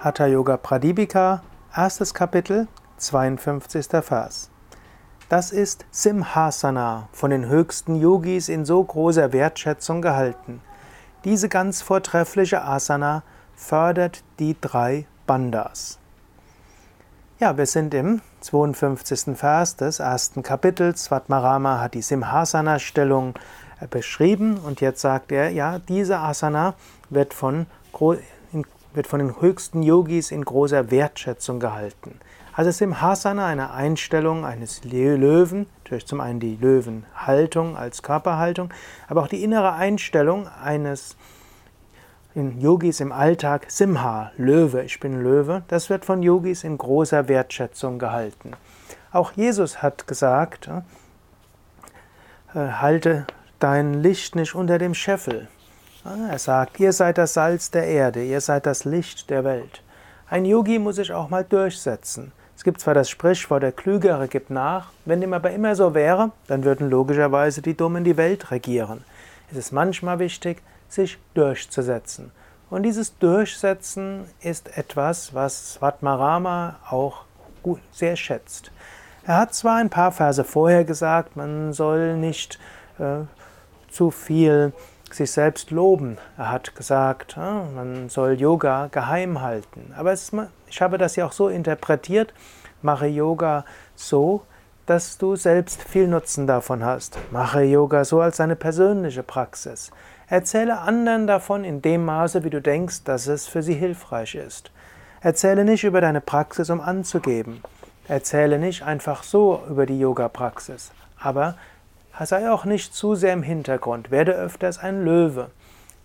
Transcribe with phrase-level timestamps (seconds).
[0.00, 1.42] Hatha Yoga Pradipika,
[1.74, 2.68] erstes Kapitel,
[2.98, 3.88] 52.
[4.00, 4.48] Vers.
[5.28, 10.62] Das ist Simhasana, von den höchsten Yogis in so großer Wertschätzung gehalten.
[11.24, 13.24] Diese ganz vortreffliche Asana
[13.56, 15.98] fördert die drei Bandhas.
[17.40, 19.36] Ja, wir sind im 52.
[19.36, 21.06] Vers des ersten Kapitels.
[21.06, 23.34] Svatmarama hat die Simhasana-Stellung
[23.80, 26.74] äh, beschrieben und jetzt sagt er, ja, diese Asana
[27.10, 27.66] wird von
[28.94, 32.18] wird von den höchsten Yogis in großer Wertschätzung gehalten.
[32.52, 38.70] Also ist im Hasana eine Einstellung eines Löwen, durch zum einen die Löwenhaltung als Körperhaltung,
[39.06, 41.16] aber auch die innere Einstellung eines
[42.34, 47.28] in Yogis im Alltag Simha, Löwe, ich bin Löwe, das wird von Yogis in großer
[47.28, 48.52] Wertschätzung gehalten.
[49.12, 50.82] Auch Jesus hat gesagt, äh,
[52.54, 53.26] halte
[53.58, 55.48] dein Licht nicht unter dem Scheffel.
[56.04, 59.82] Er sagt, ihr seid das Salz der Erde, ihr seid das Licht der Welt.
[60.30, 62.32] Ein Yogi muss sich auch mal durchsetzen.
[62.56, 66.32] Es gibt zwar das Sprichwort, der Klügere gibt nach, wenn dem aber immer so wäre,
[66.46, 69.04] dann würden logischerweise die Dummen die Welt regieren.
[69.50, 72.30] Es ist manchmal wichtig, sich durchzusetzen.
[72.70, 77.24] Und dieses Durchsetzen ist etwas, was Svatmarama auch
[77.92, 78.70] sehr schätzt.
[79.24, 82.58] Er hat zwar ein paar Verse vorher gesagt, man soll nicht
[82.98, 83.24] äh,
[83.90, 84.72] zu viel
[85.14, 86.18] sich selbst loben.
[86.36, 89.92] Er hat gesagt, ah, man soll Yoga geheim halten.
[89.96, 90.32] Aber es,
[90.68, 92.32] ich habe das ja auch so interpretiert,
[92.82, 93.64] mache Yoga
[93.94, 94.42] so,
[94.86, 97.18] dass du selbst viel Nutzen davon hast.
[97.30, 99.90] Mache Yoga so als eine persönliche Praxis.
[100.28, 104.70] Erzähle anderen davon in dem Maße, wie du denkst, dass es für sie hilfreich ist.
[105.20, 107.62] Erzähle nicht über deine Praxis, um anzugeben.
[108.06, 110.90] Erzähle nicht einfach so über die Yoga-Praxis.
[111.18, 111.56] Aber
[112.26, 115.50] sei auch nicht zu sehr im Hintergrund, werde öfters ein Löwe.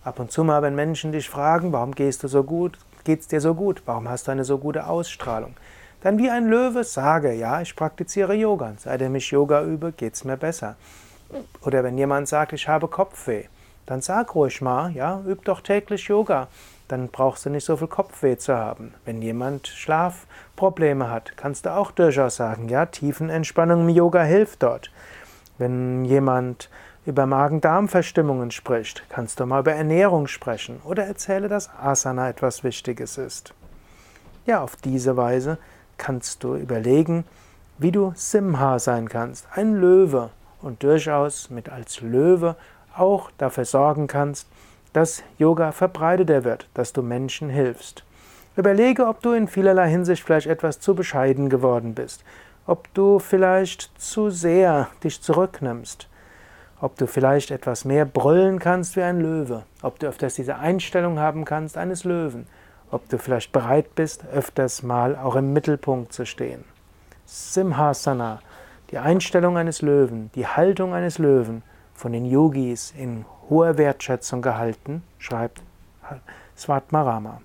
[0.04, 3.40] Ab und zu mal, wenn Menschen dich fragen, warum gehst du so gut, geht's dir
[3.40, 5.56] so gut, warum hast du eine so gute Ausstrahlung,
[6.02, 8.74] dann wie ein Löwe sage, ja, ich praktiziere Yoga.
[8.76, 10.76] Seitdem ich Yoga übe, geht's mir besser.
[11.62, 13.44] Oder wenn jemand sagt, ich habe Kopfweh,
[13.86, 16.48] dann sag ruhig mal, ja, üb doch täglich Yoga.
[16.88, 18.92] Dann brauchst du nicht so viel Kopfweh zu haben.
[19.06, 24.90] Wenn jemand Schlafprobleme hat, kannst du auch durchaus sagen, ja, Tiefenentspannung im Yoga hilft dort.
[25.56, 26.68] Wenn jemand
[27.06, 33.18] über Magen-Darm-Verstimmungen spricht, kannst du mal über Ernährung sprechen oder erzähle, dass Asana etwas Wichtiges
[33.18, 33.54] ist.
[34.46, 35.58] Ja, auf diese Weise
[35.96, 37.24] kannst du überlegen,
[37.78, 42.56] wie du Simha sein kannst, ein Löwe und durchaus mit als Löwe
[42.96, 44.48] auch dafür sorgen kannst,
[44.92, 48.04] dass Yoga verbreiteter wird, dass du Menschen hilfst.
[48.56, 52.24] Überlege, ob du in vielerlei Hinsicht vielleicht etwas zu bescheiden geworden bist
[52.66, 56.08] ob du vielleicht zu sehr dich zurücknimmst,
[56.80, 61.18] ob du vielleicht etwas mehr brüllen kannst wie ein Löwe, ob du öfters diese Einstellung
[61.18, 62.46] haben kannst eines Löwen,
[62.90, 66.64] ob du vielleicht bereit bist, öfters mal auch im Mittelpunkt zu stehen.
[67.26, 68.40] Simhasana,
[68.90, 71.62] die Einstellung eines Löwen, die Haltung eines Löwen,
[71.94, 75.62] von den Yogis in hoher Wertschätzung gehalten, schreibt
[76.56, 77.40] Svatmarama.